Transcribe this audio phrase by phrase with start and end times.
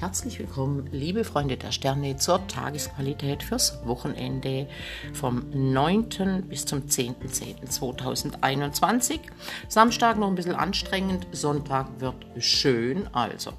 [0.00, 4.66] Herzlich willkommen, liebe Freunde der Sterne, zur Tagesqualität fürs Wochenende
[5.12, 6.46] vom 9.
[6.48, 9.20] bis zum 10.10.2021.
[9.68, 13.52] Samstag noch ein bisschen anstrengend, Sonntag wird schön, also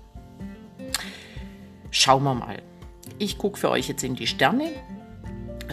[1.91, 2.64] schauen wir mal.
[3.19, 4.71] Ich gucke für euch jetzt in die Sterne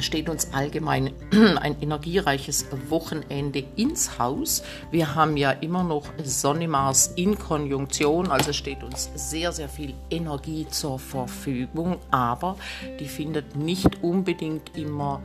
[0.01, 1.13] steht uns allgemein
[1.61, 4.63] ein energiereiches Wochenende ins Haus.
[4.91, 9.95] Wir haben ja immer noch Sonne Mars in Konjunktion, also steht uns sehr, sehr viel
[10.11, 12.57] Energie zur Verfügung, aber
[13.01, 15.23] die findet nicht unbedingt immer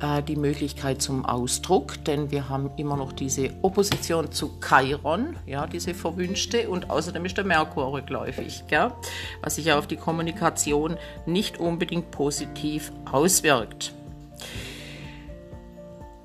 [0.00, 5.66] äh, die Möglichkeit zum Ausdruck, denn wir haben immer noch diese Opposition zu Chiron, ja,
[5.66, 8.92] diese verwünschte, und außerdem ist der Merkur rückläufig, gell,
[9.42, 13.92] was sich ja auf die Kommunikation nicht unbedingt positiv auswirkt.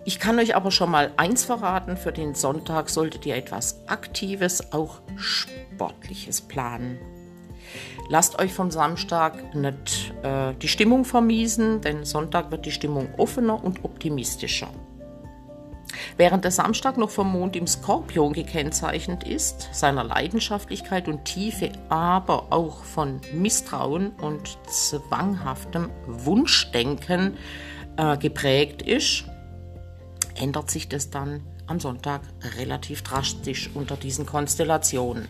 [0.04, 4.74] Ich kann euch aber schon mal eins verraten, für den Sonntag solltet ihr etwas Aktives,
[4.74, 7.00] auch Sportliches planen.
[8.10, 13.64] Lasst euch vom Samstag nicht äh, die Stimmung vermiesen, denn Sonntag wird die Stimmung offener
[13.64, 14.70] und optimistischer.
[16.18, 22.52] Während der Samstag noch vom Mond im Skorpion gekennzeichnet ist, seiner Leidenschaftlichkeit und Tiefe, aber
[22.52, 27.38] auch von Misstrauen und zwanghaftem Wunschdenken
[27.98, 29.26] äh, geprägt ist,
[30.36, 32.22] ändert sich das dann am Sonntag
[32.58, 35.28] relativ drastisch unter diesen Konstellationen.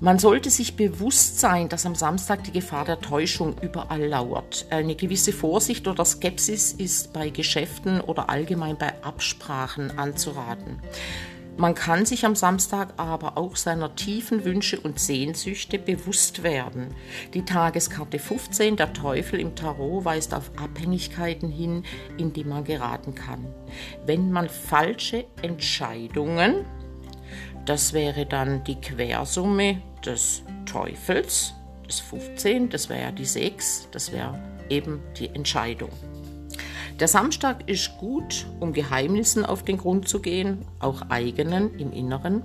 [0.00, 4.66] Man sollte sich bewusst sein, dass am Samstag die Gefahr der Täuschung überall lauert.
[4.70, 10.80] Eine gewisse Vorsicht oder Skepsis ist bei Geschäften oder allgemein bei Absprachen anzuraten.
[11.56, 16.94] Man kann sich am Samstag aber auch seiner tiefen Wünsche und Sehnsüchte bewusst werden.
[17.34, 21.82] Die Tageskarte 15, der Teufel im Tarot, weist auf Abhängigkeiten hin,
[22.16, 23.52] in die man geraten kann.
[24.06, 26.64] Wenn man falsche Entscheidungen,
[27.64, 31.54] das wäre dann die Quersumme des Teufels,
[31.86, 34.38] das 15, das wäre ja die 6, das wäre
[34.68, 35.90] eben die Entscheidung.
[37.00, 42.42] Der Samstag ist gut, um Geheimnissen auf den Grund zu gehen, auch eigenen im Inneren.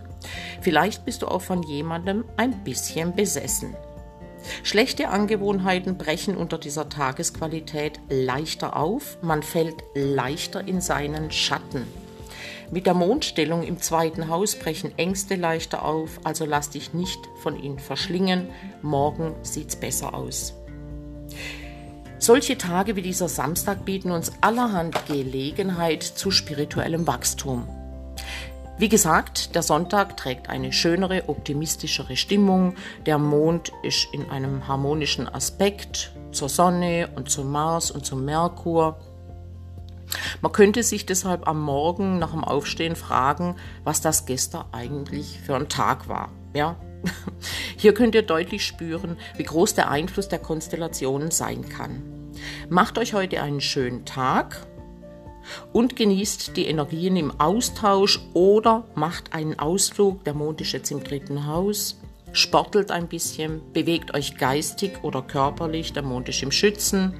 [0.62, 3.76] Vielleicht bist du auch von jemandem ein bisschen besessen.
[4.62, 11.88] Schlechte Angewohnheiten brechen unter dieser Tagesqualität leichter auf, man fällt leichter in seinen Schatten.
[12.72, 17.62] Mit der Mondstellung im zweiten Haus brechen Ängste leichter auf, also lass dich nicht von
[17.62, 18.50] ihnen verschlingen.
[18.82, 20.54] Morgen sieht's besser aus.
[22.20, 27.68] Solche Tage wie dieser Samstag bieten uns allerhand Gelegenheit zu spirituellem Wachstum.
[28.78, 32.76] Wie gesagt, der Sonntag trägt eine schönere, optimistischere Stimmung.
[33.06, 38.98] Der Mond ist in einem harmonischen Aspekt zur Sonne und zum Mars und zum Merkur.
[40.44, 43.56] Man könnte sich deshalb am Morgen nach dem Aufstehen fragen,
[43.86, 46.34] was das gestern eigentlich für ein Tag war.
[46.54, 46.76] Ja,
[47.78, 52.04] hier könnt ihr deutlich spüren, wie groß der Einfluss der Konstellationen sein kann.
[52.68, 54.68] Macht euch heute einen schönen Tag
[55.72, 61.06] und genießt die Energien im Austausch oder macht einen Ausflug, der Mond ist jetzt im
[61.06, 62.02] dritten Haus,
[62.34, 67.14] sportelt ein bisschen, bewegt euch geistig oder körperlich, der Mond ist im Schützen.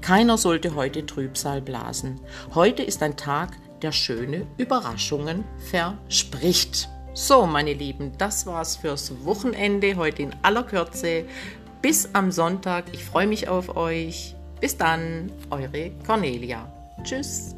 [0.00, 2.20] Keiner sollte heute Trübsal blasen.
[2.54, 6.88] Heute ist ein Tag, der schöne Überraschungen verspricht.
[7.12, 11.24] So, meine Lieben, das war's fürs Wochenende heute in aller Kürze.
[11.80, 12.86] Bis am Sonntag.
[12.92, 14.34] Ich freue mich auf euch.
[14.60, 16.66] Bis dann, eure Cornelia.
[17.04, 17.54] Tschüss.